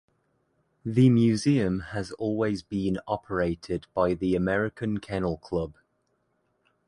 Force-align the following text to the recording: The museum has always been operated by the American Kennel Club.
The 0.83 1.11
museum 1.11 1.81
has 1.91 2.11
always 2.13 2.63
been 2.63 2.97
operated 3.07 3.85
by 3.93 4.15
the 4.15 4.35
American 4.35 4.97
Kennel 4.97 5.37
Club. 5.37 5.75